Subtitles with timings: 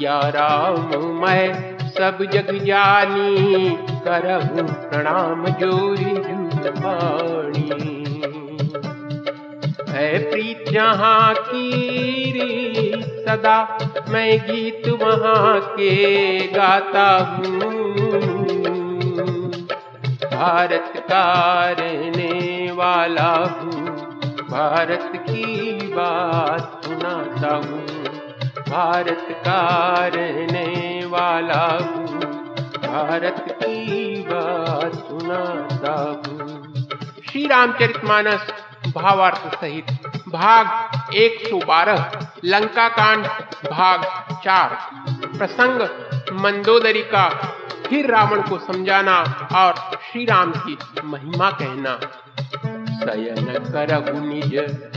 [0.00, 3.70] सिया राम, मैं सब जग जानी,
[4.04, 6.68] करहु प्रणाम जोरी जूत
[9.90, 13.58] है प्रीत जहाँ की सदा
[14.08, 15.94] मैं गीत वहाँ के
[16.48, 17.70] गाता हूँ।
[20.24, 21.24] भारत का
[21.70, 23.86] रहने वाला हूँ,
[24.50, 27.99] भारत की बात सुनाता हूँ।
[28.70, 32.20] भारत का रहने वाला हूँ।
[32.92, 35.92] भारत की बात सुनाता
[36.26, 36.74] हूँ।
[37.30, 38.46] श्री रामचरितमानस
[38.96, 39.86] भावार्थ सहित
[40.28, 43.26] भाग 112 लंका कांड
[43.70, 44.04] भाग
[44.44, 44.78] चार,
[45.38, 45.80] प्रसंग
[46.40, 47.28] मंदोदरी का
[47.88, 49.74] फिर रावण को समझाना और
[50.12, 52.00] श्री राम की महिमा कहना।
[53.00, 54.54] शयन करहु निज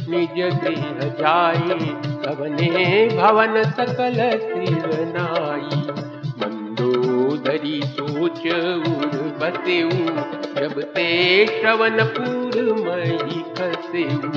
[0.10, 1.80] निज गृह जाई।
[2.24, 2.70] सवने
[3.18, 5.78] भवन सकल सिरनाई
[6.40, 8.40] मंदोदरी सोच
[8.88, 9.90] उड़ बसेऊ,
[10.56, 11.08] जब ते
[11.48, 14.32] श्रवणपुर मई खसेऊ।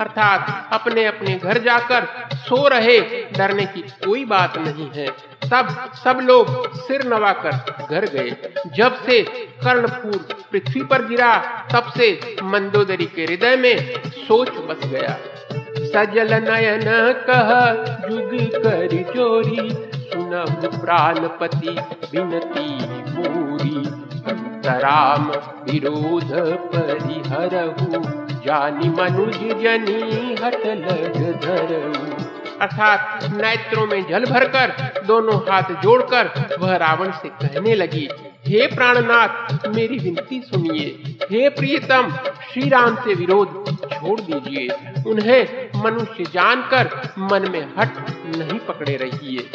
[0.00, 3.00] अर्थात अपने अपने घर जाकर सो रहे,
[3.38, 9.22] डरने की कोई बात नहीं है। तब सब लोग सिर नवाकर घर गए। जब से
[9.64, 11.38] कर्णपुर पृथ्वी पर गिरा,
[11.72, 15.18] तब से मंदोदरी के हृदय में सोच बस गया।
[15.86, 16.82] सजल नयन
[17.26, 17.72] कह
[18.08, 21.68] जुग कर चोरी सुनब प्राणपति
[22.12, 22.78] विनती
[23.12, 24.02] पूरी।
[24.66, 25.26] राम
[25.70, 27.86] विरोध परिहरहु,
[28.44, 31.42] जानी मनुज जनी हट लग
[32.62, 38.08] अर्थात नेत्रों में जल भरकर दोनों हाथ जोड़कर वह रावण से कहने लगी,
[38.46, 42.14] हे प्राणनाथ, मेरी विनती सुनिए। हे प्रियतम
[42.52, 47.90] श्री राम से विरोध छोड़ दीजिए। उन्हें मनुष्य जानकर मन में हट
[48.36, 49.50] नहीं पकड़े रहिए।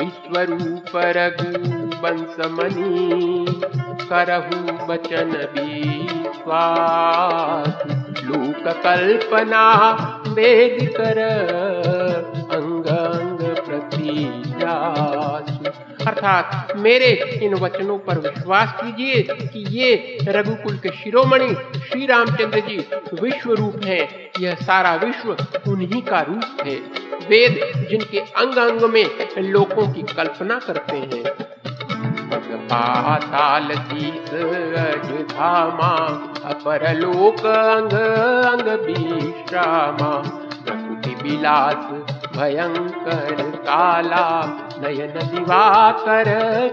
[0.00, 3.46] विश्वरूप रघु बंसमणि
[4.12, 7.82] करहु विश्वास।
[8.24, 9.94] लोक कल्पना
[10.28, 11.18] वेद कर
[16.18, 21.48] अर्थात मेरे इन वचनों पर विश्वास कीजिए कि ये रघुकुल के शिरोमणि
[21.80, 22.88] श्री रामचंद्र जी
[23.22, 25.36] विश्व रूप है। यह सारा विश्व
[25.70, 26.74] उन्हीं का रूप है।
[27.28, 29.06] वेद जिनके अंग अंग में
[29.38, 31.24] लोगों की कल्पना करते हैं।
[32.68, 34.34] पाताल शीस
[34.74, 35.94] अज धामा
[36.48, 40.22] अपर लोक अंग अंग विश्रामा,
[40.64, 41.90] प्रकृति विलास,
[42.36, 46.24] भयंकर काला नयन दिवाकर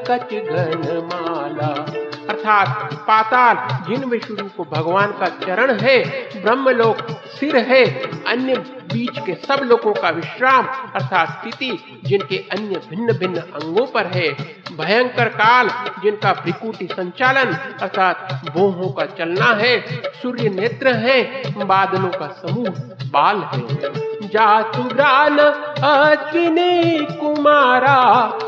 [0.07, 1.85] कच घन माला।
[2.29, 3.57] अर्थात पाताल,
[3.87, 6.03] जिन विष्णु भगवान का चरण है,
[6.41, 7.85] ब्रह्मलोक सिर है,
[8.23, 8.55] अन्य
[8.93, 14.29] बीच के सब लोगों का विश्राम, अर्थात स्थिति जिनके अन्य भिन्न भिन्न अंगों पर है,
[14.77, 15.69] भयंकर काल,
[16.03, 19.81] जिनका त्रिकुटी संचालन, अर्थात बोहों का चलना है,
[20.21, 22.69] सूर्य नेत्र है, बादलों का समूह
[23.11, 25.37] बाल है। जातुग्रान
[25.83, 27.97] अश्विनी कुमारा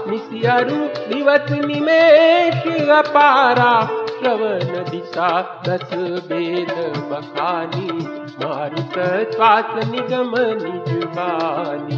[0.07, 0.75] निशियरु
[1.13, 5.89] दिवस निमेश अपारा, श्रवण दिशा दस
[6.31, 6.71] वेद
[7.11, 7.91] बखानी,
[8.45, 8.93] मारुत
[9.35, 11.97] श्वास निगम निजबानी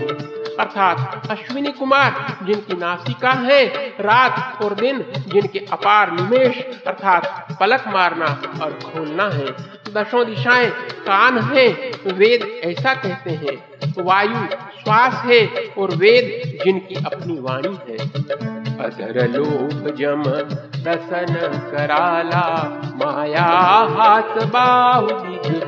[0.60, 3.66] अर्थात अश्विनी कुमार, जिनकी नासिका है
[4.00, 10.70] रात और दिन, जिनके अपार निमेश, अर्थात पलक मारना और खोलना है। दशों दिशाएँ
[11.08, 11.68] कान है,
[12.14, 13.58] वेद ऐसा कहते हैं,
[14.04, 14.46] वायु
[14.84, 15.46] श्वास है
[15.78, 17.98] और वेद जिनकी अपनी वाणी है।
[18.80, 20.24] अधर लोभ जम
[20.84, 22.46] प्रसन्न कराला,
[22.96, 23.48] माया
[23.96, 25.08] हाथ बाहु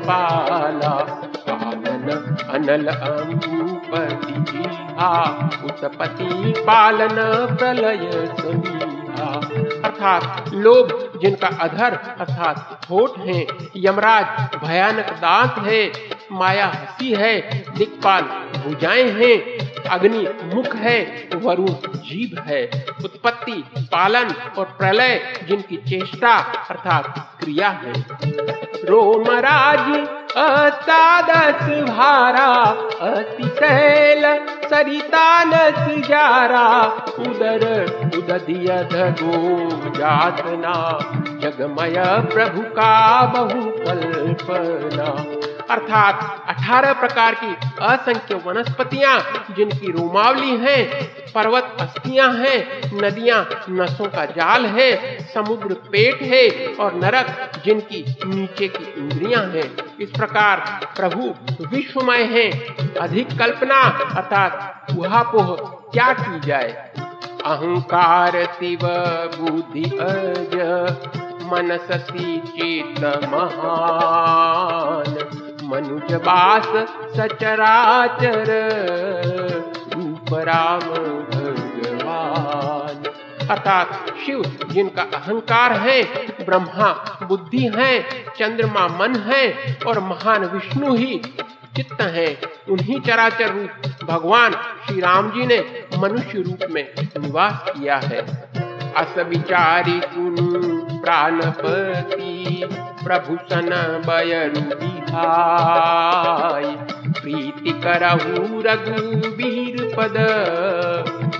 [0.06, 0.94] पाला।
[1.46, 2.08] पालन
[2.50, 7.16] अनल अम्पति जीहा उत्पत्ति पालन
[7.56, 8.10] प्रलय
[8.40, 8.91] समीहा
[9.84, 13.46] अर्थात लोभ, जिनका अधर अर्थात होठ है,
[13.76, 15.92] यमराज भयानक दांत है,
[16.32, 17.40] माया हसी है,
[17.78, 18.22] दिक्पाल
[18.58, 19.36] भुजाएँ हैं,
[19.90, 21.66] अग्नि मुख है, वरुण
[21.98, 26.36] जीव है। उत्पत्ति, पालन और प्रलय, जिनकी चेष्टा
[26.70, 27.92] अर्थात क्रिया है।
[28.84, 30.06] रोमराज
[30.36, 32.46] अतादस भारा
[33.08, 34.24] अति शैल
[34.72, 35.44] सरिता
[36.08, 36.66] जारा
[37.18, 37.64] उदर
[38.18, 40.72] उदधियध गो जातना।
[41.42, 41.94] जगमय
[42.32, 42.94] प्रभु का
[43.26, 45.10] बहु कल्पना
[45.70, 54.24] अर्थात अठारह प्रकार की असंख्य वनस्पतियाँ, जिनकी रोमावली हैं, पर्वत अस्थियाँ हैं, नदियाँ, नसों का
[54.24, 61.34] जाल है, समुद्र पेट है और नरक, जिनकी नीचे की इंद्रियाँ हैं। इस प्रकार प्रभु
[61.66, 65.56] विश्वमय है। अधिक कल्पना अर्थात उहापोह
[65.92, 66.92] क्या की जाए?
[67.46, 68.78] अहंकार शिव
[69.40, 70.96] बुद्धि अज,
[71.52, 76.66] मनससी चित महान। मनुज बास
[77.16, 78.50] सचराचर
[79.94, 80.80] रूप राम
[81.30, 83.02] भगवान।
[83.50, 86.02] अर्थात शिव, जिनका अहंकार है,
[86.44, 86.90] ब्रह्मा
[87.22, 88.02] बुद्धि है,
[88.38, 91.20] चंद्रमा मन है और महान विष्णु ही
[91.76, 93.70] चित्त है, उन्हीं चराचर रूप
[94.04, 95.58] भगवान श्री राम जी ने
[95.98, 98.20] मनुष्य रूप में निवास किया है।
[98.96, 100.71] अस विचारी सुन
[101.02, 102.68] प्राणपति
[103.04, 104.92] प्रभु सन बयरु
[107.12, 110.16] प्रीति करहु रघुवीर पद,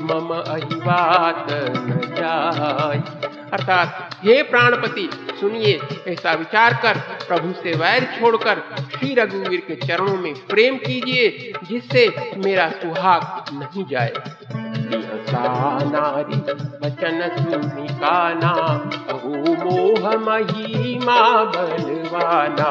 [0.00, 2.98] मम अहिवात न जाय।
[3.52, 5.10] अर्थात, हे प्राणपति,
[5.40, 11.52] सुनिए, ऐसा विचार कर, प्रभु से वैर छोड़कर श्री रघुवीर के चरणों में प्रेम कीजिए,
[11.68, 14.12] जिससे मेरा सुहाग नहीं जाए।
[15.84, 16.36] नारी
[16.86, 18.48] वचन सुनी काना
[19.12, 19.31] अहो मोह
[20.10, 22.70] महिमा बलवाना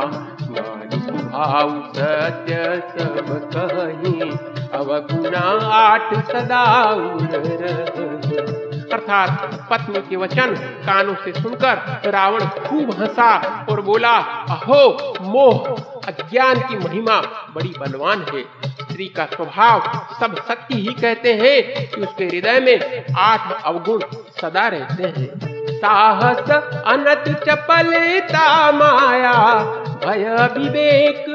[0.51, 4.29] मारी भाव सत्य सब कही।
[4.73, 6.61] अवगुणा आठ सदा
[8.93, 14.17] अर्थात पत्नी के वचन कानों से सुनकर रावण खूब हंसा और बोला,
[14.49, 15.57] अहो, मोह,
[16.07, 17.21] अज्ञान की महिमा
[17.55, 19.81] बड़ी बलवान है। स्त्री का स्वभाव
[20.19, 23.99] सब सत्य ही कहते हैं कि उसके हृदय में आठ अवगुण
[24.41, 25.50] सदा रहते हैं।
[25.81, 26.49] साहस,
[26.87, 29.33] अनत चपलता माया
[30.05, 30.23] भय,
[30.57, 31.25] विवेक,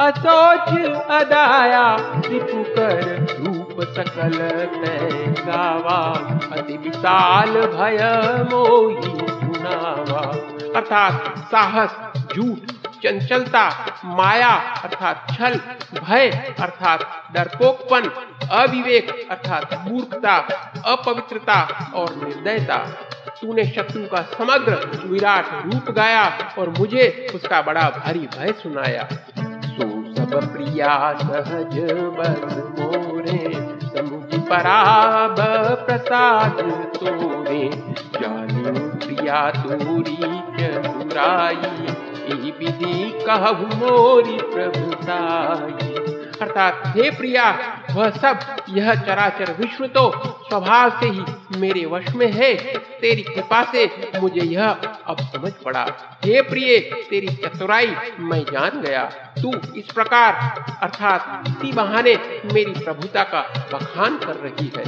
[0.00, 0.68] असोच,
[1.10, 1.96] अदाया।
[2.76, 4.38] कर रूप सकल
[5.46, 5.98] गावा
[6.52, 7.98] अति विशाल भय
[8.52, 10.20] मोही सुनावा।
[10.76, 11.96] अर्थात साहस,
[12.36, 12.70] झूठ,
[13.02, 13.70] चंचलता,
[14.04, 14.50] माया,
[14.84, 15.60] अर्थात छल,
[16.00, 17.00] भय, अर्थात
[17.32, 18.10] डरपोकपन
[18.52, 20.36] अविवेक, अर्थात मूर्खता,
[20.86, 22.86] अपवित्रता और निर्दयता।
[23.42, 24.74] तूने शत्रु का समग्र
[25.06, 26.24] विराट रूप गाया
[26.58, 29.08] और मुझे उसका बड़ा भारी भय सुनाया।
[29.64, 31.78] सो सब प्रिया सहज
[32.18, 33.38] बस मोरे,
[33.86, 35.36] समुझ पराब
[35.86, 36.56] प्रसाद
[36.96, 37.68] तोरे।
[38.20, 38.62] जानी
[39.06, 41.86] प्रिया तोरी चुराई
[42.58, 45.94] विधि कहु मोरी प्रभुताई।
[46.42, 47.50] अर्थात हे प्रिया,
[47.90, 48.38] वह सब
[48.68, 50.08] यह चराचर विश्व तो
[50.52, 51.22] स्वभाव से ही
[51.56, 52.54] मेरे वश में है।
[53.00, 54.68] तेरी कृपा से मुझे यह
[55.06, 55.86] अब समझ पड़ा।
[56.24, 56.78] हे प्रिय,
[57.10, 59.04] तेरी चतुराई मैं जान गया।
[59.42, 60.32] तू इस प्रकार,
[60.82, 63.40] अर्थात इसी बहाने मेरी प्रभुता का
[63.74, 64.84] बखान कर रही है।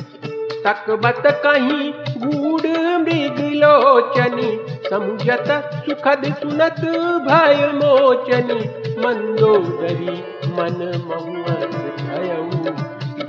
[0.62, 2.66] तकबत कहीं गूढ़
[2.98, 4.52] मृग लोचनी
[4.90, 6.80] समुझत सुखद सुनत
[7.28, 8.60] भय मोचनी
[9.00, 11.83] मंदोदरी मन भयऊ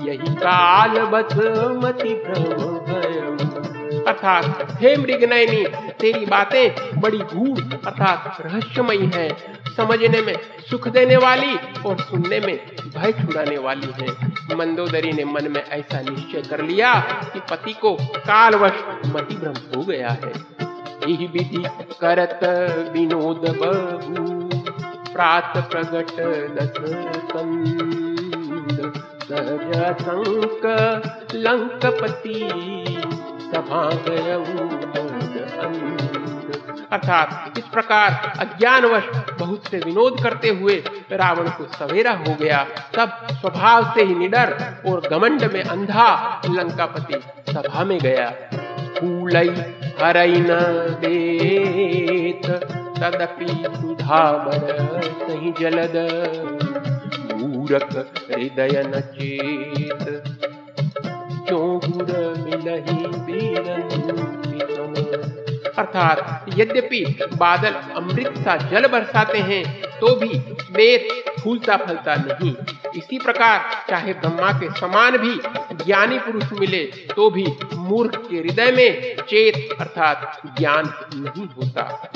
[0.08, 1.34] यही काल बस
[1.84, 2.10] मति
[4.08, 5.66] अर्थात, हे मृगनयनी
[6.00, 9.38] तेरी बातें बड़ी गूढ़, अर्थात रहस्यमयी हैं।
[9.78, 10.36] समझने में
[10.70, 12.60] सुख देने वाली और सुनने में
[12.98, 14.08] भय छुड़ाने वाली है।
[14.56, 16.94] मंदोदरी ने मन में ऐसा निश्चय कर लिया
[17.34, 18.72] कि पति को कालवश
[19.06, 20.34] मति भ्रम हो गया है।
[21.08, 21.64] यही विधि
[22.02, 22.40] करत
[22.94, 24.46] विनोद बहु
[25.14, 26.12] प्रात प्रगट
[26.60, 28.05] दस
[29.26, 30.66] सहज संक
[31.36, 32.50] लंकपति
[33.54, 33.82] सभा
[36.92, 39.04] अर्थात इस प्रकार अज्ञानवश
[39.40, 40.76] बहुत से विनोद करते हुए
[41.12, 44.54] रावण को सवेरा हो गया। तब स्वभाव से ही निडर
[44.88, 47.20] और गमंड में अंधा लंकापति
[47.54, 48.28] सभा में गया।
[50.02, 50.48] हरई न
[51.02, 52.46] देत,
[53.00, 56.75] तदपि सुधावर सही जलद।
[57.66, 57.96] मूरख
[58.32, 60.02] हृदय न चेत।
[65.78, 70.40] अर्थात, यद्यपि बादल अमृत सा जल बरसाते हैं तो भी
[70.72, 72.56] वेद फूलता फलता नहीं।
[72.96, 75.36] इसी प्रकार, चाहे ब्रह्मा के समान भी
[75.86, 82.12] ज्ञानी पुरुष मिले तो भी मूर्ख के हृदय में चेत अर्थात ज्ञान नहीं होता।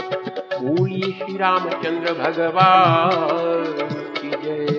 [0.61, 3.73] बोलिए श्री रामचंद्र भगवान
[4.21, 4.78] की जय।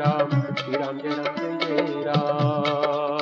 [0.00, 3.19] Jai Ram, Shri Ram Jai Ram Jai Ram.